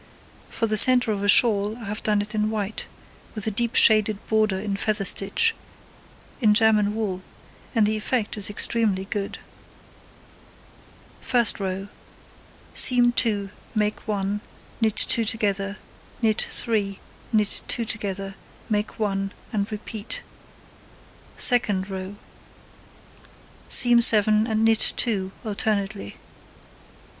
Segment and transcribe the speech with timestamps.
[0.49, 2.87] For the centre of a shawl I have done it in white,
[3.35, 5.53] with a deep shaded border in feather stitch,
[6.41, 7.21] in German wool,
[7.75, 9.37] and the effect is extremely good.
[11.19, 11.87] First row:
[12.73, 14.41] Seam 2, make 1,
[14.81, 15.77] knit 2 together,
[16.19, 16.99] knit 3,
[17.31, 18.33] knit 2 together,
[18.71, 20.23] make 1, and repeat.
[21.37, 22.15] Second row:
[23.69, 26.17] Seam 7, and knit 2 alternately.